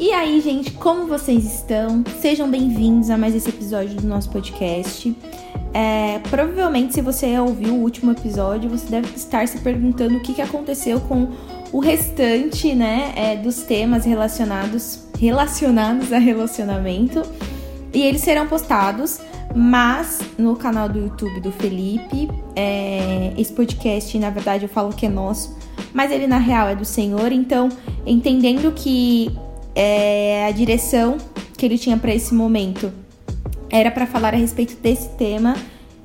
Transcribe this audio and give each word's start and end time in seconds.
E 0.00 0.12
aí, 0.14 0.40
gente, 0.40 0.70
como 0.70 1.06
vocês 1.06 1.44
estão? 1.44 2.02
Sejam 2.22 2.50
bem-vindos 2.50 3.10
a 3.10 3.18
mais 3.18 3.34
esse 3.34 3.50
episódio 3.50 3.96
do 3.96 4.06
nosso 4.06 4.30
podcast. 4.30 5.14
É, 5.74 6.18
provavelmente, 6.20 6.94
se 6.94 7.02
você 7.02 7.38
ouviu 7.38 7.74
o 7.74 7.82
último 7.82 8.12
episódio, 8.12 8.70
você 8.70 8.88
deve 8.88 9.14
estar 9.14 9.46
se 9.46 9.58
perguntando 9.58 10.16
o 10.16 10.20
que, 10.20 10.40
aconteceu 10.40 11.00
com 11.00 11.28
o 11.70 11.80
restante, 11.80 12.74
né, 12.74 13.12
é, 13.14 13.36
dos 13.36 13.62
temas 13.64 14.06
relacionados 14.06 15.04
relacionados 15.18 16.10
a 16.14 16.18
relacionamento. 16.18 17.22
E 17.92 18.00
eles 18.00 18.22
serão 18.22 18.46
postados, 18.46 19.20
mas 19.54 20.20
no 20.38 20.56
canal 20.56 20.88
do 20.88 20.98
YouTube 20.98 21.40
do 21.42 21.52
Felipe. 21.52 22.26
É, 22.56 23.34
esse 23.36 23.52
podcast, 23.52 24.18
na 24.18 24.30
verdade, 24.30 24.64
eu 24.64 24.68
falo 24.70 24.94
que 24.94 25.04
é 25.04 25.10
nosso, 25.10 25.54
mas 25.92 26.10
ele 26.10 26.26
na 26.26 26.38
real 26.38 26.68
é 26.68 26.74
do 26.74 26.86
Senhor. 26.86 27.30
Então, 27.32 27.68
entendendo 28.06 28.72
que 28.72 29.30
é, 29.74 30.46
a 30.46 30.50
direção 30.50 31.18
que 31.56 31.64
ele 31.64 31.78
tinha 31.78 31.96
para 31.96 32.14
esse 32.14 32.34
momento 32.34 32.92
era 33.68 33.90
para 33.90 34.06
falar 34.06 34.34
a 34.34 34.36
respeito 34.36 34.76
desse 34.76 35.10
tema, 35.10 35.56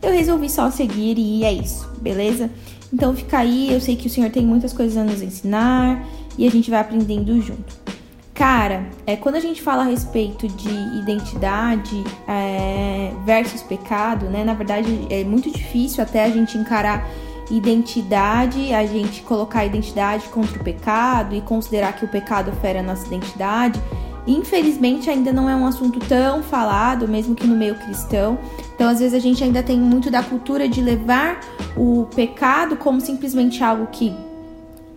eu 0.02 0.12
resolvi 0.12 0.50
só 0.50 0.70
seguir 0.70 1.18
e 1.18 1.44
é 1.44 1.52
isso, 1.52 1.90
beleza? 2.00 2.50
Então 2.94 3.16
fica 3.16 3.40
aí, 3.40 3.74
eu 3.74 3.82
sei 3.82 3.96
que 3.96 4.08
o 4.08 4.10
Senhor 4.10 4.30
tem 4.30 4.46
muitas 4.46 4.72
coisas 4.72 4.96
a 4.98 5.04
nos 5.04 5.22
ensinar 5.22 6.06
e 6.38 6.48
a 6.48 6.52
gente 6.52 6.70
vai 6.70 6.80
aprendendo 6.80 7.42
junto. 7.42 7.86
Cara, 8.34 8.86
é, 9.08 9.16
quando 9.16 9.36
a 9.36 9.40
gente 9.40 9.62
fala 9.62 9.84
a 9.84 9.86
respeito 9.86 10.46
de 10.48 10.70
identidade 11.00 12.04
é, 12.28 13.12
versus 13.26 13.62
pecado, 13.62 14.26
né? 14.26 14.44
Na 14.44 14.54
verdade, 14.54 15.08
é 15.10 15.24
muito 15.24 15.50
difícil 15.50 16.04
até 16.04 16.26
a 16.26 16.30
gente 16.30 16.58
encarar 16.58 17.10
identidade, 17.50 18.74
a 18.74 18.86
gente 18.86 19.22
colocar 19.22 19.60
a 19.60 19.66
identidade 19.66 20.28
contra 20.30 20.60
o 20.60 20.64
pecado 20.64 21.36
e 21.36 21.42
considerar 21.42 21.94
que 21.94 22.06
o 22.06 22.08
pecado 22.08 22.52
fere 22.54 22.80
a 22.80 22.84
nossa 22.84 23.06
identidade. 23.08 23.80
Infelizmente, 24.28 25.10
ainda 25.10 25.32
não 25.32 25.48
é 25.48 25.56
um 25.56 25.68
assunto 25.68 26.00
tão 26.00 26.42
falado, 26.42 27.08
mesmo 27.08 27.36
que 27.36 27.46
no 27.46 27.56
meio 27.56 27.76
cristão. 27.76 28.40
Então, 28.74 28.90
às 28.90 29.00
vezes, 29.00 29.14
a 29.14 29.20
gente 29.20 29.44
ainda 29.44 29.62
tem 29.62 29.80
muito 29.80 30.10
da 30.10 30.24
cultura 30.24 30.68
de 30.68 30.82
levar 30.82 31.40
o 31.78 32.08
pecado 32.16 32.76
como 32.76 33.00
simplesmente 33.00 33.64
algo 33.64 33.88
que, 33.92 34.16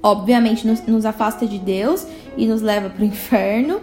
obviamente, 0.03 0.67
nos, 0.67 0.81
nos 0.87 1.05
afasta 1.05 1.47
de 1.47 1.59
Deus 1.59 2.07
e 2.39 2.47
nos 2.47 2.63
leva 2.63 2.89
para 2.89 3.03
o 3.03 3.05
inferno. 3.07 3.81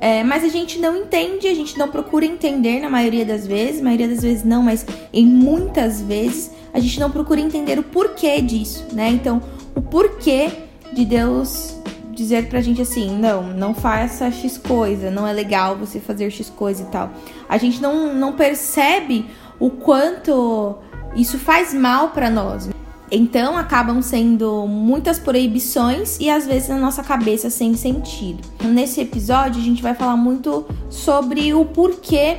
É, 0.00 0.22
mas 0.22 0.44
a 0.44 0.48
gente 0.48 0.78
não 0.78 0.96
entende, 0.96 1.48
a 1.48 1.54
gente 1.54 1.76
não 1.76 1.88
procura 1.88 2.24
entender 2.24 2.80
na 2.80 2.88
maioria 2.88 3.24
das 3.24 3.46
vezes, 3.46 3.80
maioria 3.80 4.06
das 4.06 4.22
vezes 4.22 4.44
não, 4.44 4.62
mas 4.62 4.86
em 5.12 5.26
muitas 5.26 6.00
vezes 6.00 6.52
a 6.72 6.78
gente 6.78 7.00
não 7.00 7.10
procura 7.10 7.40
entender 7.40 7.78
o 7.78 7.82
porquê 7.82 8.40
disso, 8.40 8.86
né? 8.92 9.08
Então, 9.08 9.42
o 9.74 9.82
porquê 9.82 10.50
de 10.92 11.04
Deus 11.04 11.76
dizer 12.12 12.48
pra 12.48 12.60
gente 12.60 12.82
assim, 12.82 13.16
não, 13.16 13.44
não 13.44 13.74
faça 13.74 14.30
X 14.30 14.58
coisa, 14.58 15.10
não 15.10 15.26
é 15.26 15.32
legal 15.32 15.76
você 15.76 16.00
fazer 16.00 16.30
X 16.30 16.50
coisa 16.50 16.82
e 16.82 16.86
tal. 16.86 17.10
A 17.48 17.56
gente 17.58 17.80
não, 17.80 18.14
não 18.14 18.32
percebe 18.32 19.26
o 19.58 19.70
quanto 19.70 20.76
isso 21.14 21.38
faz 21.38 21.72
mal 21.72 22.10
para 22.10 22.28
nós. 22.28 22.68
Então 23.10 23.56
acabam 23.56 24.02
sendo 24.02 24.66
muitas 24.66 25.18
proibições 25.18 26.18
e 26.20 26.28
às 26.28 26.46
vezes 26.46 26.68
na 26.68 26.76
nossa 26.76 27.02
cabeça 27.02 27.48
sem 27.48 27.74
sentido. 27.74 28.42
Nesse 28.62 29.00
episódio 29.00 29.60
a 29.60 29.64
gente 29.64 29.82
vai 29.82 29.94
falar 29.94 30.16
muito 30.16 30.66
sobre 30.90 31.54
o 31.54 31.64
porquê 31.64 32.38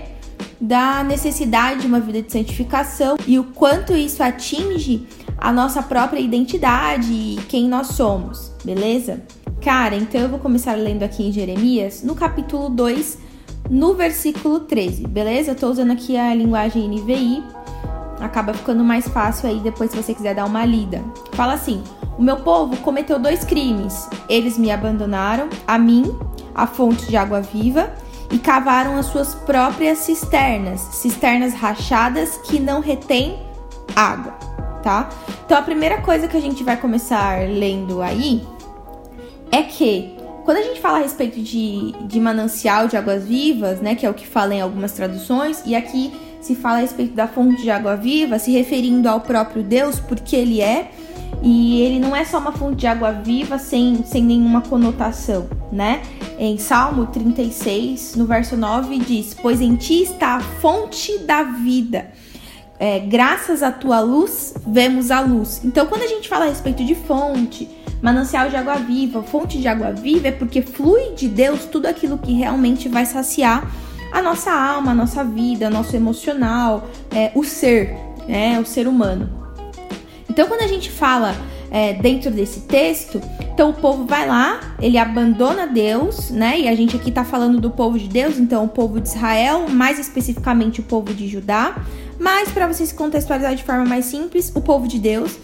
da 0.61 1.03
necessidade 1.03 1.81
de 1.81 1.87
uma 1.87 1.99
vida 1.99 2.21
de 2.21 2.31
santificação 2.31 3.17
e 3.25 3.39
o 3.39 3.45
quanto 3.45 3.93
isso 3.93 4.21
atinge 4.21 5.07
a 5.37 5.51
nossa 5.51 5.81
própria 5.81 6.19
identidade 6.19 7.11
e 7.11 7.39
quem 7.47 7.67
nós 7.67 7.87
somos, 7.87 8.51
beleza? 8.63 9.21
Cara, 9.61 9.95
então 9.95 10.21
eu 10.21 10.29
vou 10.29 10.39
começar 10.39 10.75
lendo 10.75 11.03
aqui 11.03 11.23
em 11.23 11.31
Jeremias, 11.31 12.03
no 12.03 12.13
capítulo 12.13 12.69
2, 12.69 13.17
no 13.69 13.93
versículo 13.93 14.61
13, 14.61 15.07
beleza? 15.07 15.51
Eu 15.51 15.55
tô 15.55 15.69
usando 15.69 15.91
aqui 15.91 16.17
a 16.17 16.33
linguagem 16.33 16.89
NVI, 16.89 17.43
acaba 18.19 18.53
ficando 18.53 18.83
mais 18.83 19.07
fácil 19.07 19.49
aí 19.49 19.59
depois 19.59 19.91
se 19.91 19.97
você 19.97 20.13
quiser 20.13 20.35
dar 20.35 20.45
uma 20.45 20.65
lida. 20.65 21.03
Fala 21.33 21.53
assim: 21.53 21.83
O 22.17 22.21
meu 22.21 22.37
povo 22.37 22.77
cometeu 22.77 23.19
dois 23.19 23.43
crimes. 23.43 24.07
Eles 24.27 24.57
me 24.57 24.71
abandonaram, 24.71 25.49
a 25.67 25.77
mim, 25.77 26.17
a 26.53 26.67
fonte 26.67 27.05
de 27.05 27.15
água 27.15 27.41
viva, 27.41 27.91
e 28.31 28.37
cavaram 28.37 28.97
as 28.97 29.07
suas 29.07 29.33
próprias 29.33 29.99
cisternas, 29.99 30.79
cisternas 30.79 31.53
rachadas 31.53 32.37
que 32.43 32.59
não 32.59 32.79
retêm 32.79 33.39
água, 33.95 34.33
tá? 34.83 35.09
Então 35.45 35.57
a 35.57 35.61
primeira 35.61 36.01
coisa 36.01 36.27
que 36.27 36.37
a 36.37 36.41
gente 36.41 36.63
vai 36.63 36.77
começar 36.77 37.39
lendo 37.49 38.01
aí 38.01 38.45
é 39.51 39.63
que 39.63 40.18
quando 40.49 40.57
a 40.57 40.63
gente 40.63 40.81
fala 40.81 40.97
a 40.97 41.01
respeito 41.01 41.39
de, 41.39 41.91
de 42.07 42.19
manancial 42.19 42.87
de 42.87 42.97
águas 42.97 43.23
vivas, 43.23 43.79
né, 43.81 43.93
que 43.93 44.03
é 44.03 44.09
o 44.09 44.15
que 44.15 44.25
fala 44.25 44.55
em 44.55 44.59
algumas 44.59 44.93
traduções, 44.93 45.61
e 45.63 45.75
aqui 45.75 46.11
se 46.41 46.55
fala 46.55 46.77
a 46.77 46.81
respeito 46.81 47.13
da 47.13 47.27
fonte 47.27 47.61
de 47.61 47.69
água 47.69 47.95
viva, 47.95 48.39
se 48.39 48.51
referindo 48.51 49.07
ao 49.07 49.21
próprio 49.21 49.61
Deus, 49.61 49.99
porque 49.99 50.35
ele 50.35 50.59
é, 50.59 50.89
e 51.43 51.81
ele 51.83 51.99
não 51.99 52.15
é 52.15 52.25
só 52.25 52.39
uma 52.39 52.51
fonte 52.51 52.77
de 52.77 52.87
água 52.87 53.11
viva 53.11 53.59
sem, 53.59 54.03
sem 54.03 54.23
nenhuma 54.23 54.61
conotação, 54.61 55.47
né? 55.71 56.01
Em 56.39 56.57
Salmo 56.57 57.05
36, 57.05 58.15
no 58.15 58.25
verso 58.25 58.57
9, 58.57 58.97
diz: 58.97 59.35
Pois 59.39 59.61
em 59.61 59.75
ti 59.75 60.01
está 60.01 60.37
a 60.37 60.39
fonte 60.39 61.15
da 61.19 61.43
vida. 61.43 62.09
É, 62.79 62.97
graças 62.97 63.61
à 63.61 63.71
tua 63.71 63.99
luz, 63.99 64.55
vemos 64.65 65.11
a 65.11 65.19
luz. 65.19 65.61
Então, 65.63 65.85
quando 65.85 66.01
a 66.01 66.07
gente 66.07 66.27
fala 66.27 66.45
a 66.45 66.47
respeito 66.47 66.83
de 66.83 66.95
fonte, 66.95 67.69
manancial 68.01 68.49
de 68.49 68.55
água 68.55 68.75
viva, 68.75 69.21
fonte 69.23 69.59
de 69.59 69.67
água 69.67 69.91
viva, 69.91 70.29
é 70.29 70.31
porque 70.31 70.61
flui 70.61 71.13
de 71.15 71.27
Deus 71.27 71.65
tudo 71.65 71.85
aquilo 71.85 72.17
que 72.17 72.33
realmente 72.33 72.87
vai 72.87 73.05
saciar 73.05 73.69
a 74.11 74.21
nossa 74.21 74.51
alma, 74.51 74.91
a 74.91 74.95
nossa 74.95 75.23
vida, 75.23 75.69
nosso 75.69 75.95
emocional, 75.95 76.89
é, 77.11 77.31
o 77.35 77.43
ser, 77.43 77.95
né, 78.27 78.59
o 78.59 78.65
ser 78.65 78.87
humano. 78.87 79.29
Então, 80.29 80.47
quando 80.47 80.61
a 80.61 80.67
gente 80.67 80.89
fala 80.89 81.35
é, 81.71 81.93
dentro 81.93 82.31
desse 82.31 82.61
texto, 82.61 83.21
então 83.53 83.71
o 83.71 83.73
povo 83.73 84.05
vai 84.05 84.27
lá, 84.27 84.75
ele 84.79 84.97
abandona 84.97 85.67
Deus, 85.67 86.29
né? 86.29 86.59
E 86.59 86.67
a 86.67 86.75
gente 86.75 86.95
aqui 86.95 87.11
tá 87.11 87.23
falando 87.23 87.59
do 87.59 87.69
povo 87.69 87.99
de 87.99 88.07
Deus, 88.07 88.37
então 88.37 88.63
o 88.63 88.69
povo 88.69 88.99
de 88.99 89.09
Israel, 89.09 89.67
mais 89.69 89.99
especificamente 89.99 90.79
o 90.79 90.83
povo 90.83 91.13
de 91.13 91.27
Judá. 91.27 91.75
Mas 92.17 92.49
para 92.49 92.67
vocês 92.67 92.91
contextualizar 92.91 93.55
de 93.55 93.63
forma 93.63 93.85
mais 93.85 94.05
simples, 94.05 94.51
o 94.55 94.61
povo 94.61 94.87
de 94.87 94.97
Deus. 94.99 95.37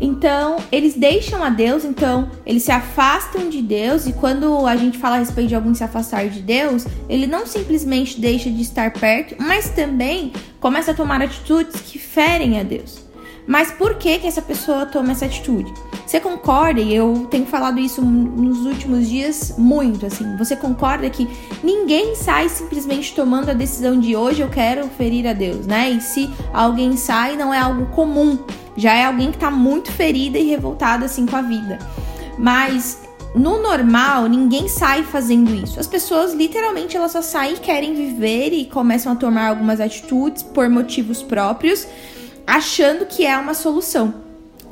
Então, 0.00 0.56
eles 0.72 0.94
deixam 0.94 1.42
a 1.42 1.48
Deus, 1.48 1.84
então 1.84 2.28
eles 2.44 2.64
se 2.64 2.72
afastam 2.72 3.48
de 3.48 3.62
Deus, 3.62 4.06
e 4.06 4.12
quando 4.12 4.66
a 4.66 4.76
gente 4.76 4.98
fala 4.98 5.16
a 5.16 5.18
respeito 5.20 5.48
de 5.48 5.54
alguém 5.54 5.74
se 5.74 5.84
afastar 5.84 6.28
de 6.28 6.40
Deus, 6.40 6.86
ele 7.08 7.26
não 7.26 7.46
simplesmente 7.46 8.20
deixa 8.20 8.50
de 8.50 8.62
estar 8.62 8.92
perto, 8.92 9.36
mas 9.38 9.70
também 9.70 10.32
começa 10.60 10.90
a 10.90 10.94
tomar 10.94 11.22
atitudes 11.22 11.80
que 11.82 11.98
ferem 11.98 12.58
a 12.58 12.62
Deus. 12.62 13.02
Mas 13.46 13.72
por 13.72 13.96
que 13.96 14.18
que 14.18 14.26
essa 14.26 14.40
pessoa 14.40 14.86
toma 14.86 15.12
essa 15.12 15.24
atitude? 15.24 15.72
Você 16.06 16.20
concorda, 16.20 16.80
e 16.80 16.94
eu 16.94 17.26
tenho 17.30 17.46
falado 17.46 17.80
isso 17.80 18.00
nos 18.02 18.66
últimos 18.66 19.08
dias 19.08 19.54
muito, 19.56 20.06
assim, 20.06 20.36
você 20.36 20.54
concorda 20.54 21.08
que 21.10 21.28
ninguém 21.62 22.14
sai 22.14 22.48
simplesmente 22.48 23.14
tomando 23.14 23.50
a 23.50 23.54
decisão 23.54 23.98
de 23.98 24.14
hoje 24.14 24.42
eu 24.42 24.48
quero 24.48 24.86
ferir 24.88 25.26
a 25.26 25.32
Deus, 25.32 25.66
né? 25.66 25.90
E 25.90 26.00
se 26.00 26.30
alguém 26.52 26.96
sai, 26.96 27.36
não 27.36 27.52
é 27.52 27.58
algo 27.58 27.86
comum, 27.86 28.38
já 28.76 28.94
é 28.94 29.04
alguém 29.04 29.30
que 29.30 29.38
tá 29.38 29.50
muito 29.50 29.90
ferida 29.92 30.38
e 30.38 30.48
revoltada 30.48 31.04
assim 31.04 31.26
com 31.26 31.36
a 31.36 31.42
vida. 31.42 31.78
Mas 32.38 33.02
no 33.34 33.62
normal, 33.62 34.26
ninguém 34.26 34.68
sai 34.68 35.02
fazendo 35.02 35.54
isso. 35.54 35.80
As 35.80 35.86
pessoas 35.86 36.34
literalmente 36.34 36.96
elas 36.96 37.12
só 37.12 37.22
saem 37.22 37.56
querem 37.56 37.94
viver 37.94 38.52
e 38.52 38.66
começam 38.66 39.12
a 39.12 39.16
tomar 39.16 39.48
algumas 39.48 39.80
atitudes 39.80 40.42
por 40.42 40.68
motivos 40.68 41.22
próprios 41.22 41.86
achando 42.46 43.06
que 43.06 43.24
é 43.24 43.36
uma 43.36 43.54
solução. 43.54 44.14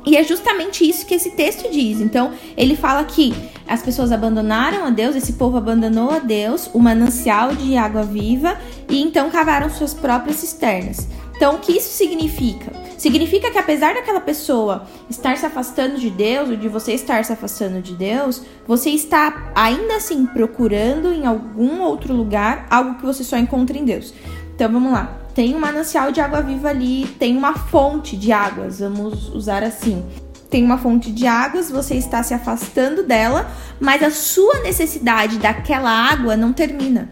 E 0.05 0.17
é 0.17 0.23
justamente 0.23 0.87
isso 0.87 1.05
que 1.05 1.13
esse 1.13 1.31
texto 1.31 1.71
diz. 1.71 2.01
Então, 2.01 2.33
ele 2.57 2.75
fala 2.75 3.03
que 3.03 3.33
as 3.67 3.81
pessoas 3.81 4.11
abandonaram 4.11 4.85
a 4.85 4.89
Deus, 4.89 5.15
esse 5.15 5.33
povo 5.33 5.57
abandonou 5.57 6.09
a 6.09 6.19
Deus, 6.19 6.69
o 6.73 6.79
manancial 6.79 7.55
de 7.55 7.77
água 7.77 8.03
viva, 8.03 8.59
e 8.89 9.01
então 9.01 9.29
cavaram 9.29 9.69
suas 9.69 9.93
próprias 9.93 10.37
cisternas. 10.37 11.07
Então, 11.35 11.55
o 11.55 11.59
que 11.59 11.73
isso 11.73 11.95
significa? 11.95 12.80
Significa 13.01 13.49
que 13.49 13.57
apesar 13.57 13.95
daquela 13.95 14.21
pessoa 14.21 14.85
estar 15.09 15.35
se 15.35 15.43
afastando 15.43 15.97
de 15.97 16.11
Deus, 16.11 16.49
ou 16.51 16.55
de 16.55 16.69
você 16.69 16.93
estar 16.93 17.25
se 17.25 17.33
afastando 17.33 17.81
de 17.81 17.95
Deus, 17.95 18.43
você 18.67 18.91
está 18.91 19.51
ainda 19.55 19.95
assim 19.95 20.27
procurando 20.27 21.11
em 21.11 21.25
algum 21.25 21.81
outro 21.81 22.13
lugar 22.13 22.67
algo 22.69 22.99
que 22.99 23.03
você 23.03 23.23
só 23.23 23.39
encontra 23.39 23.75
em 23.75 23.85
Deus. 23.85 24.13
Então, 24.53 24.71
vamos 24.71 24.91
lá 24.91 25.17
tem 25.33 25.55
um 25.55 25.59
manancial 25.59 26.11
de 26.11 26.21
água 26.21 26.41
viva 26.41 26.69
ali, 26.69 27.07
tem 27.17 27.35
uma 27.35 27.55
fonte 27.55 28.15
de 28.15 28.31
águas, 28.31 28.81
vamos 28.81 29.29
usar 29.29 29.63
assim. 29.63 30.05
Tem 30.47 30.63
uma 30.63 30.77
fonte 30.77 31.11
de 31.11 31.25
águas, 31.25 31.71
você 31.71 31.95
está 31.95 32.21
se 32.21 32.35
afastando 32.35 33.01
dela, 33.01 33.49
mas 33.79 34.03
a 34.03 34.11
sua 34.11 34.59
necessidade 34.59 35.39
daquela 35.39 35.89
água 35.89 36.37
não 36.37 36.53
termina. 36.53 37.09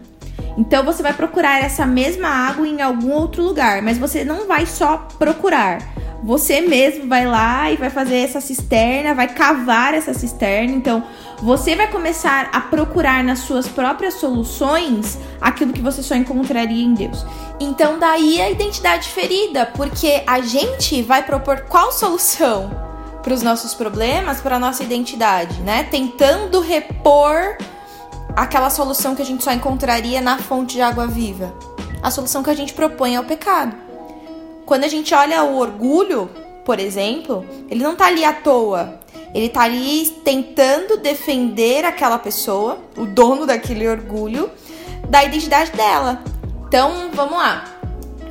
Então 0.56 0.84
você 0.84 1.02
vai 1.02 1.12
procurar 1.12 1.60
essa 1.60 1.86
mesma 1.86 2.28
água 2.28 2.66
em 2.66 2.82
algum 2.82 3.12
outro 3.12 3.42
lugar, 3.42 3.82
mas 3.82 3.98
você 3.98 4.24
não 4.24 4.46
vai 4.46 4.66
só 4.66 5.08
procurar. 5.18 5.78
você 6.22 6.60
mesmo 6.60 7.08
vai 7.08 7.26
lá 7.26 7.70
e 7.70 7.76
vai 7.76 7.90
fazer 7.90 8.16
essa 8.16 8.40
cisterna, 8.40 9.14
vai 9.14 9.28
cavar 9.28 9.94
essa 9.94 10.12
cisterna. 10.12 10.72
Então, 10.74 11.02
você 11.42 11.74
vai 11.74 11.88
começar 11.88 12.50
a 12.52 12.60
procurar 12.60 13.24
nas 13.24 13.40
suas 13.40 13.66
próprias 13.66 14.14
soluções 14.14 15.18
aquilo 15.40 15.72
que 15.72 15.80
você 15.80 16.02
só 16.02 16.14
encontraria 16.14 16.84
em 16.84 16.92
Deus. 16.92 17.24
Então, 17.58 17.98
daí 17.98 18.40
a 18.40 18.50
identidade 18.50 19.08
ferida, 19.08 19.66
porque 19.66 20.22
a 20.26 20.40
gente 20.40 21.00
vai 21.02 21.22
propor 21.22 21.62
qual 21.68 21.90
solução 21.92 22.70
para 23.22 23.34
os 23.34 23.42
nossos 23.42 23.74
problemas, 23.74 24.40
para 24.40 24.56
a 24.56 24.58
nossa 24.58 24.82
identidade, 24.82 25.60
né? 25.60 25.84
Tentando 25.84 26.60
repor 26.60 27.56
aquela 28.36 28.70
solução 28.70 29.14
que 29.14 29.22
a 29.22 29.24
gente 29.24 29.44
só 29.44 29.52
encontraria 29.52 30.20
na 30.20 30.38
fonte 30.38 30.74
de 30.74 30.82
água 30.82 31.06
viva. 31.06 31.52
A 32.02 32.10
solução 32.10 32.42
que 32.42 32.50
a 32.50 32.54
gente 32.54 32.72
propõe 32.72 33.14
é 33.14 33.20
o 33.20 33.24
pecado. 33.24 33.76
Quando 34.64 34.84
a 34.84 34.88
gente 34.88 35.14
olha 35.14 35.42
o 35.42 35.58
orgulho, 35.58 36.30
por 36.64 36.78
exemplo, 36.78 37.44
ele 37.68 37.82
não 37.82 37.96
tá 37.96 38.06
ali 38.06 38.24
à 38.24 38.32
toa. 38.32 39.00
Ele 39.34 39.48
tá 39.48 39.62
ali 39.62 40.08
tentando 40.24 40.96
defender 40.96 41.84
aquela 41.84 42.18
pessoa, 42.18 42.78
o 42.96 43.06
dono 43.06 43.46
daquele 43.46 43.86
orgulho, 43.88 44.50
da 45.08 45.24
identidade 45.24 45.72
dela. 45.72 46.22
Então, 46.66 47.10
vamos 47.12 47.36
lá. 47.36 47.64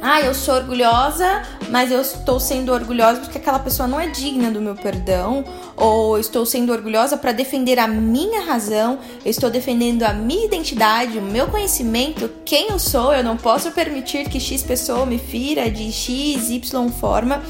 Ah, 0.02 0.22
eu 0.22 0.34
sou 0.34 0.56
orgulhosa, 0.56 1.44
mas 1.70 1.92
eu 1.92 2.02
estou 2.02 2.40
sendo 2.40 2.74
orgulhosa 2.74 3.22
porque 3.22 3.38
aquela 3.38 3.60
pessoa 3.60 3.88
não 3.88 4.00
é 4.00 4.08
digna 4.08 4.52
do 4.52 4.62
meu 4.62 4.76
perdão, 4.76 5.44
ou 5.76 6.20
estou 6.20 6.46
sendo 6.46 6.72
orgulhosa 6.72 7.18
para 7.18 7.32
defender 7.32 7.80
a 7.80 7.88
minha 7.88 8.42
razão, 8.42 9.00
eu 9.24 9.32
estou 9.32 9.50
defendendo 9.50 10.04
a 10.04 10.14
minha 10.14 10.46
identidade, 10.46 11.18
o 11.18 11.22
meu 11.22 11.48
conhecimento, 11.48 12.30
quem 12.44 12.70
eu 12.70 12.80
sou, 12.80 13.14
eu 13.14 13.24
não 13.24 13.38
posso 13.38 13.72
permitir 13.72 14.28
que 14.30 14.40
X 14.40 14.64
pessoa 14.64 15.06
me 15.06 15.18
fira 15.18 15.70
de 15.70 15.92
X, 15.92 16.50
Y 16.50 16.90
forma. 16.90 17.42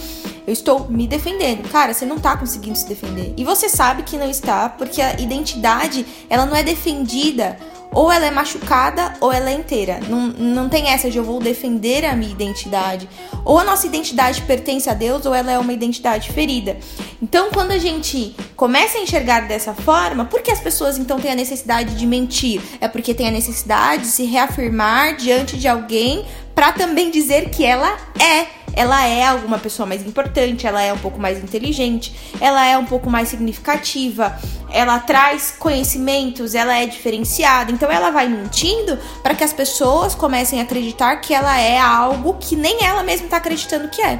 Eu 0.45 0.53
estou 0.53 0.89
me 0.89 1.07
defendendo. 1.07 1.69
Cara, 1.69 1.93
você 1.93 2.05
não 2.05 2.17
tá 2.17 2.35
conseguindo 2.35 2.75
se 2.75 2.87
defender. 2.87 3.33
E 3.37 3.43
você 3.43 3.69
sabe 3.69 4.01
que 4.01 4.17
não 4.17 4.29
está, 4.29 4.67
porque 4.67 4.99
a 4.99 5.19
identidade, 5.19 6.05
ela 6.27 6.45
não 6.45 6.55
é 6.55 6.63
defendida 6.63 7.55
ou 7.91 8.11
ela 8.11 8.25
é 8.25 8.31
machucada 8.31 9.13
ou 9.19 9.31
ela 9.31 9.49
é 9.49 9.53
inteira. 9.53 9.99
Não, 10.07 10.27
não 10.27 10.69
tem 10.69 10.89
essa 10.89 11.09
de 11.09 11.17
eu 11.17 11.23
vou 11.23 11.39
defender 11.39 12.05
a 12.05 12.15
minha 12.15 12.31
identidade. 12.31 13.09
Ou 13.43 13.57
a 13.57 13.63
nossa 13.63 13.87
identidade 13.87 14.41
pertence 14.43 14.89
a 14.89 14.93
Deus 14.93 15.25
ou 15.25 15.33
ela 15.33 15.51
é 15.51 15.57
uma 15.57 15.73
identidade 15.73 16.31
ferida. 16.31 16.77
Então, 17.21 17.49
quando 17.51 17.71
a 17.71 17.77
gente 17.77 18.35
começa 18.55 18.97
a 18.97 19.01
enxergar 19.01 19.41
dessa 19.47 19.73
forma, 19.73 20.25
por 20.25 20.41
que 20.41 20.51
as 20.51 20.59
pessoas 20.59 20.97
então 20.97 21.19
têm 21.19 21.31
a 21.31 21.35
necessidade 21.35 21.95
de 21.95 22.05
mentir? 22.05 22.61
É 22.79 22.87
porque 22.87 23.13
tem 23.13 23.27
a 23.27 23.31
necessidade 23.31 24.03
de 24.03 24.09
se 24.09 24.23
reafirmar 24.25 25.15
diante 25.15 25.57
de 25.57 25.67
alguém 25.67 26.25
para 26.53 26.73
também 26.73 27.09
dizer 27.09 27.49
que 27.49 27.65
ela 27.65 27.97
é 28.19 28.58
ela 28.73 29.05
é 29.05 29.27
alguma 29.27 29.57
pessoa 29.57 29.85
mais 29.85 30.05
importante, 30.05 30.65
ela 30.67 30.81
é 30.81 30.91
um 30.93 30.97
pouco 30.97 31.19
mais 31.19 31.37
inteligente, 31.43 32.13
ela 32.39 32.65
é 32.65 32.77
um 32.77 32.85
pouco 32.85 33.09
mais 33.09 33.29
significativa, 33.29 34.37
ela 34.71 34.99
traz 34.99 35.53
conhecimentos, 35.57 36.55
ela 36.55 36.77
é 36.77 36.85
diferenciada. 36.85 37.71
Então 37.71 37.89
ela 37.91 38.11
vai 38.11 38.27
mentindo 38.27 38.97
para 39.21 39.35
que 39.35 39.43
as 39.43 39.53
pessoas 39.53 40.15
comecem 40.15 40.59
a 40.59 40.63
acreditar 40.63 41.17
que 41.17 41.33
ela 41.33 41.59
é 41.59 41.79
algo 41.79 42.35
que 42.39 42.55
nem 42.55 42.83
ela 42.83 43.03
mesma 43.03 43.25
está 43.25 43.37
acreditando 43.37 43.89
que 43.89 44.01
é. 44.01 44.19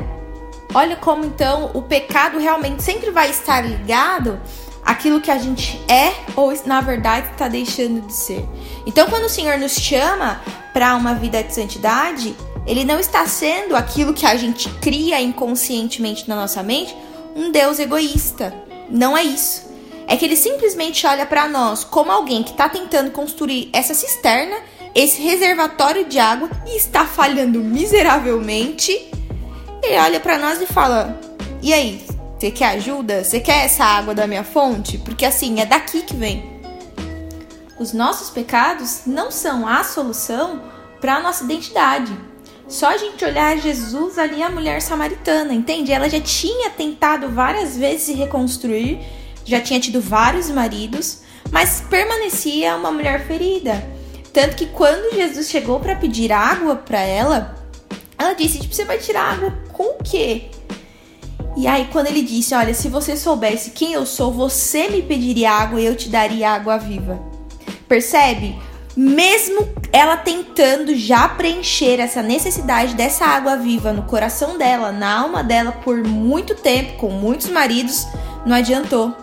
Olha 0.74 0.96
como 0.96 1.26
então 1.26 1.72
o 1.74 1.82
pecado 1.82 2.38
realmente 2.38 2.84
sempre 2.84 3.10
vai 3.10 3.30
estar 3.30 3.62
ligado 3.62 4.40
àquilo 4.86 5.20
que 5.20 5.32
a 5.32 5.38
gente 5.38 5.80
é 5.88 6.14
ou 6.36 6.54
na 6.66 6.80
verdade 6.80 7.28
está 7.32 7.48
deixando 7.48 8.06
de 8.06 8.14
ser. 8.14 8.48
Então 8.86 9.08
quando 9.10 9.24
o 9.24 9.30
Senhor 9.30 9.58
nos 9.58 9.74
chama 9.74 10.42
para 10.74 10.96
uma 10.96 11.16
vida 11.16 11.44
de 11.44 11.54
santidade, 11.54 12.36
ele 12.70 12.86
não 12.86 13.00
está 13.00 13.26
sendo 13.26 13.76
aquilo 13.76 14.14
que 14.14 14.28
a 14.28 14.36
gente 14.36 14.70
cria 14.80 15.20
inconscientemente 15.20 16.30
na 16.30 16.36
nossa 16.36 16.62
mente, 16.62 16.96
um 17.36 17.52
Deus 17.52 17.80
egoísta. 17.80 18.54
Não 18.88 19.18
é 19.18 19.24
isso. 19.24 19.68
É 20.06 20.16
que 20.16 20.24
ele 20.24 20.36
simplesmente 20.36 21.08
olha 21.08 21.26
para 21.26 21.48
nós 21.48 21.84
como 21.84 22.12
alguém 22.12 22.44
que 22.44 22.52
está 22.52 22.70
tentando 22.70 23.10
construir 23.10 23.72
essa 23.74 23.96
cisterna, 23.96 24.56
esse 24.94 25.20
reservatório 25.20 26.06
de 26.06 26.20
água 26.20 26.48
e 26.68 26.78
está 26.78 27.08
falhando 27.08 27.60
miseravelmente. 27.60 28.92
Ele 29.82 29.98
olha 29.98 30.20
para 30.20 30.38
nós 30.38 30.62
e 30.62 30.68
fala: 30.68 31.20
"E 31.64 31.74
aí, 31.74 32.06
você 32.38 32.52
quer 32.52 32.76
ajuda? 32.76 33.24
Você 33.24 33.40
quer 33.40 33.66
essa 33.66 33.84
água 33.84 34.14
da 34.14 34.28
minha 34.28 34.44
fonte? 34.44 35.00
Porque 35.00 35.26
assim, 35.26 35.60
é 35.60 35.66
daqui 35.66 36.04
que 36.04 36.16
vem." 36.16 36.62
Os 37.80 37.94
nossos 37.94 38.30
pecados 38.30 39.02
não 39.08 39.32
são 39.32 39.68
a 39.68 39.84
solução 39.84 40.62
para 41.02 41.16
a 41.16 41.20
nossa 41.20 41.44
identidade. 41.44 42.29
Só 42.70 42.90
a 42.90 42.98
gente 42.98 43.26
olhar 43.26 43.58
Jesus 43.58 44.20
ali, 44.20 44.44
a 44.44 44.50
mulher 44.50 44.80
samaritana, 44.80 45.52
entende? 45.56 45.92
Ela 45.92 46.08
já 46.08 46.22
tinha 46.22 46.70
tentado 46.70 47.28
várias 47.28 47.76
vezes 47.76 48.04
se 48.04 48.14
reconstruir, 48.14 49.00
já 49.44 49.60
tinha 49.60 49.80
tido 49.80 50.00
vários 50.00 50.52
maridos, 50.52 51.24
mas 51.52 51.84
permanecia 51.90 52.76
uma 52.76 52.92
mulher 52.92 53.26
ferida. 53.26 53.84
Tanto 54.32 54.56
que 54.56 54.68
quando 54.68 55.16
Jesus 55.16 55.50
chegou 55.50 55.80
para 55.80 55.96
pedir 55.96 56.32
água 56.32 56.76
para 56.76 57.02
ela, 57.02 57.56
ela 58.16 58.34
disse: 58.34 58.60
tipo, 58.60 58.76
você 58.76 58.86
vai 58.86 59.00
tirar 59.00 59.34
água 59.34 59.52
com 59.74 59.96
o 59.96 60.04
quê? 60.04 60.52
E 61.58 61.66
aí, 61.66 61.90
quando 61.92 62.06
ele 62.06 62.22
disse: 62.22 62.54
Olha, 62.54 62.76
se 62.76 62.88
você 62.88 63.18
soubesse 63.18 63.72
quem 63.72 63.94
eu 63.94 64.06
sou, 64.06 64.32
você 64.32 64.88
me 64.90 65.02
pediria 65.02 65.52
água 65.52 65.82
e 65.82 65.86
eu 65.86 65.96
te 65.96 66.08
daria 66.08 66.52
água 66.52 66.78
viva. 66.78 67.20
Percebe? 67.88 68.56
Mesmo 69.00 69.66
ela 69.94 70.18
tentando 70.18 70.94
já 70.94 71.30
preencher 71.30 72.02
essa 72.02 72.22
necessidade 72.22 72.96
dessa 72.96 73.26
água 73.26 73.56
viva 73.56 73.94
no 73.94 74.02
coração 74.02 74.58
dela, 74.58 74.92
na 74.92 75.22
alma 75.22 75.42
dela 75.42 75.72
por 75.72 76.04
muito 76.04 76.54
tempo, 76.54 76.98
com 76.98 77.10
muitos 77.10 77.48
maridos, 77.48 78.06
não 78.46 78.58
adiantou. 78.58 79.16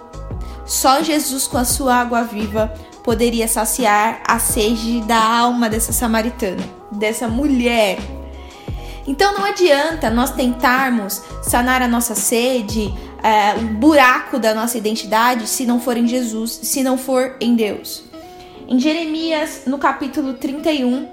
Só 0.65 1.03
Jesus 1.03 1.47
com 1.47 1.59
a 1.59 1.65
sua 1.67 1.97
água 1.97 2.23
viva 2.23 2.73
poderia 3.05 3.47
saciar 3.47 4.23
a 4.27 4.39
sede 4.39 5.03
da 5.03 5.23
alma 5.23 5.69
dessa 5.69 5.93
samaritana, 5.93 6.65
dessa 6.91 7.29
mulher. 7.29 7.99
Então 9.07 9.35
não 9.35 9.45
adianta 9.45 10.09
nós 10.09 10.31
tentarmos 10.31 11.21
sanar 11.43 11.83
a 11.83 11.87
nossa 11.87 12.15
sede, 12.15 12.95
é, 13.23 13.55
o 13.59 13.75
buraco 13.75 14.39
da 14.39 14.55
nossa 14.55 14.79
identidade, 14.79 15.47
se 15.47 15.67
não 15.67 15.79
for 15.79 15.99
em 15.99 16.09
Jesus, 16.09 16.61
se 16.63 16.83
não 16.83 16.97
for 16.97 17.37
em 17.39 17.55
Deus. 17.55 18.06
Em 18.69 18.81
Jeremias, 18.81 19.63
no 19.65 19.79
capítulo 19.79 20.35
31, 20.35 21.09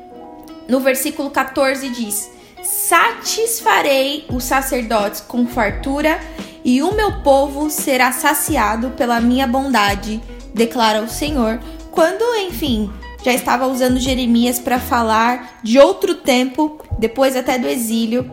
no 0.67 0.79
versículo 0.79 1.29
14, 1.29 1.87
diz: 1.89 2.31
Satisfarei 2.63 4.25
os 4.33 4.43
sacerdotes 4.43 5.21
com 5.21 5.45
fartura, 5.45 6.19
e 6.65 6.81
o 6.81 6.95
meu 6.95 7.21
povo 7.21 7.69
será 7.69 8.11
saciado 8.11 8.89
pela 8.91 9.21
minha 9.21 9.45
bondade, 9.45 10.19
declara 10.51 11.03
o 11.03 11.07
Senhor. 11.07 11.59
Quando, 11.91 12.23
enfim, 12.47 12.91
já 13.23 13.31
estava 13.31 13.67
usando 13.67 13.99
Jeremias 13.99 14.57
para 14.57 14.79
falar 14.79 15.59
de 15.61 15.77
outro 15.77 16.15
tempo, 16.15 16.79
depois 16.97 17.35
até 17.35 17.59
do 17.59 17.67
exílio, 17.67 18.31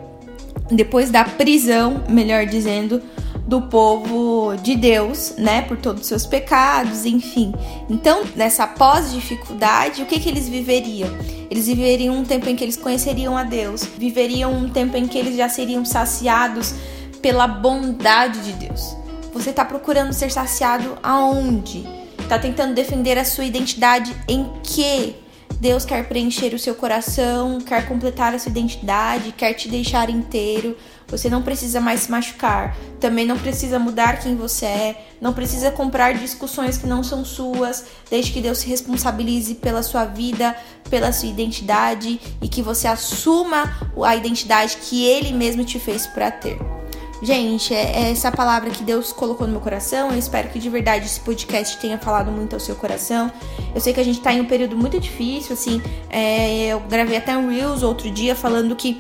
depois 0.71 1.11
da 1.11 1.25
prisão, 1.25 2.05
melhor 2.09 2.47
dizendo, 2.47 3.03
do 3.47 3.61
povo 3.63 4.40
de 4.57 4.77
Deus, 4.77 5.35
né, 5.37 5.63
por 5.63 5.77
todos 5.77 6.03
os 6.03 6.09
seus 6.09 6.27
pecados, 6.27 7.05
enfim. 7.05 7.53
Então, 7.89 8.23
nessa 8.37 8.67
pós-dificuldade, 8.67 10.03
o 10.03 10.07
que 10.07 10.21
que 10.21 10.29
eles 10.29 10.49
viveriam? 10.49 11.11
Eles 11.51 11.67
viveriam 11.67 12.17
um 12.17 12.25
tempo 12.25 12.49
em 12.49 12.57
que 12.57 12.65
eles 12.65 12.77
conheceriam 12.77 13.37
a 13.37 13.43
Deus, 13.43 13.85
viveriam 13.85 14.53
um 14.53 14.69
tempo 14.69 14.97
em 14.97 15.07
que 15.07 15.19
eles 15.19 15.37
já 15.37 15.49
seriam 15.49 15.85
saciados 15.85 16.75
pela 17.21 17.47
bondade 17.47 18.41
de 18.41 18.53
Deus. 18.53 18.97
Você 19.33 19.51
está 19.51 19.65
procurando 19.65 20.13
ser 20.13 20.31
saciado 20.31 20.99
aonde? 21.03 21.87
Está 22.19 22.39
tentando 22.39 22.75
defender 22.75 23.19
a 23.19 23.25
sua 23.25 23.45
identidade 23.45 24.15
em 24.29 24.49
que? 24.63 25.17
Deus 25.61 25.85
quer 25.85 26.09
preencher 26.09 26.55
o 26.55 26.59
seu 26.59 26.75
coração, 26.75 27.61
quer 27.61 27.87
completar 27.87 28.35
a 28.35 28.39
sua 28.39 28.51
identidade, 28.51 29.33
quer 29.33 29.53
te 29.53 29.69
deixar 29.69 30.09
inteiro. 30.09 30.75
Você 31.07 31.29
não 31.29 31.43
precisa 31.43 31.83
mais 31.83 32.01
se 32.01 32.11
machucar, 32.11 32.75
também 32.99 33.27
não 33.27 33.39
precisa 33.39 33.79
mudar 33.79 34.21
quem 34.21 34.37
você 34.37 34.65
é, 34.65 35.07
não 35.21 35.35
precisa 35.35 35.71
comprar 35.71 36.15
discussões 36.15 36.79
que 36.79 36.87
não 36.87 37.03
são 37.03 37.27
suas, 37.27 37.85
desde 38.09 38.33
que 38.33 38.41
Deus 38.41 38.59
se 38.59 38.69
responsabilize 38.69 39.57
pela 39.57 39.83
sua 39.83 40.07
vida, 40.07 40.57
pela 40.89 41.13
sua 41.13 41.29
identidade 41.29 42.19
e 42.41 42.49
que 42.49 42.63
você 42.63 42.89
assuma 42.89 43.91
a 44.03 44.17
identidade 44.17 44.79
que 44.79 45.05
Ele 45.05 45.33
mesmo 45.33 45.63
te 45.63 45.79
fez 45.79 46.07
para 46.07 46.31
ter. 46.31 46.80
Gente, 47.23 47.75
é, 47.75 48.05
é 48.05 48.11
essa 48.11 48.33
palavra 48.33 48.71
que 48.71 48.83
Deus 48.83 49.13
colocou 49.13 49.47
no 49.47 49.53
meu 49.53 49.61
coração. 49.61 50.11
Eu 50.11 50.19
espero 50.19 50.49
que 50.49 50.59
de 50.59 50.71
verdade 50.71 51.05
esse 51.05 51.21
podcast 51.21 51.79
tenha 51.79 51.99
falado 51.99 52.33
muito 52.33 52.55
ao 52.55 52.61
seu 52.61 52.75
coração. 52.75 53.31
Eu 53.75 53.81
sei 53.81 53.93
que 53.93 54.01
a 54.01 54.05
gente 54.05 54.21
tá 54.21 54.33
em 54.33 54.41
um 54.41 54.47
período 54.47 54.77
muito 54.77 54.99
difícil, 54.99 55.53
assim. 55.53 55.83
É, 56.09 56.69
eu 56.69 56.81
gravei 56.81 57.17
até 57.19 57.37
um 57.37 57.51
Reels 57.51 57.83
outro 57.83 58.11
dia 58.11 58.35
falando 58.35 58.75
que 58.75 58.97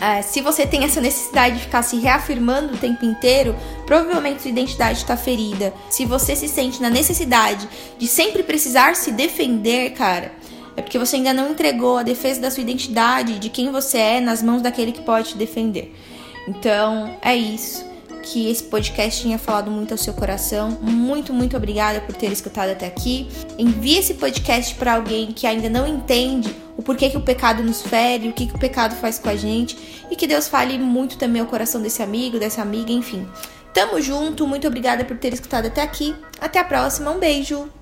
é, 0.00 0.22
se 0.22 0.40
você 0.40 0.66
tem 0.66 0.84
essa 0.84 1.00
necessidade 1.00 1.56
de 1.56 1.62
ficar 1.62 1.82
se 1.82 1.98
reafirmando 1.98 2.74
o 2.74 2.76
tempo 2.76 3.04
inteiro, 3.04 3.54
provavelmente 3.84 4.42
sua 4.42 4.50
identidade 4.50 4.98
está 4.98 5.16
ferida. 5.16 5.74
Se 5.90 6.06
você 6.06 6.34
se 6.34 6.48
sente 6.48 6.80
na 6.80 6.88
necessidade 6.88 7.68
de 7.98 8.06
sempre 8.06 8.42
precisar 8.42 8.94
se 8.94 9.10
defender, 9.10 9.90
cara, 9.90 10.32
é 10.76 10.82
porque 10.82 10.98
você 10.98 11.16
ainda 11.16 11.34
não 11.34 11.50
entregou 11.50 11.98
a 11.98 12.02
defesa 12.04 12.40
da 12.40 12.50
sua 12.50 12.62
identidade, 12.62 13.38
de 13.40 13.50
quem 13.50 13.72
você 13.72 13.98
é, 13.98 14.20
nas 14.20 14.42
mãos 14.42 14.62
daquele 14.62 14.92
que 14.92 15.02
pode 15.02 15.30
te 15.30 15.36
defender. 15.36 15.92
Então, 16.48 17.14
é 17.20 17.36
isso. 17.36 17.86
Que 18.22 18.50
esse 18.50 18.64
podcast 18.64 19.22
tenha 19.22 19.38
falado 19.38 19.70
muito 19.70 19.92
ao 19.92 19.98
seu 19.98 20.14
coração. 20.14 20.78
Muito, 20.80 21.32
muito 21.32 21.56
obrigada 21.56 22.00
por 22.00 22.14
ter 22.14 22.32
escutado 22.32 22.70
até 22.70 22.86
aqui. 22.86 23.28
Envie 23.58 23.98
esse 23.98 24.14
podcast 24.14 24.74
para 24.74 24.94
alguém 24.94 25.32
que 25.32 25.46
ainda 25.46 25.68
não 25.68 25.86
entende 25.86 26.54
o 26.76 26.82
porquê 26.82 27.10
que 27.10 27.16
o 27.16 27.22
pecado 27.22 27.62
nos 27.62 27.82
fere, 27.82 28.28
o 28.28 28.32
que, 28.32 28.46
que 28.46 28.54
o 28.54 28.58
pecado 28.58 28.96
faz 28.96 29.18
com 29.18 29.28
a 29.28 29.36
gente. 29.36 29.76
E 30.10 30.16
que 30.16 30.26
Deus 30.26 30.48
fale 30.48 30.78
muito 30.78 31.18
também 31.18 31.40
ao 31.40 31.48
coração 31.48 31.80
desse 31.82 32.02
amigo, 32.02 32.38
dessa 32.38 32.62
amiga, 32.62 32.92
enfim. 32.92 33.26
Tamo 33.72 34.00
junto, 34.00 34.46
muito 34.46 34.66
obrigada 34.66 35.04
por 35.04 35.16
ter 35.18 35.32
escutado 35.32 35.66
até 35.66 35.82
aqui. 35.82 36.14
Até 36.40 36.58
a 36.58 36.64
próxima, 36.64 37.10
um 37.10 37.18
beijo! 37.18 37.77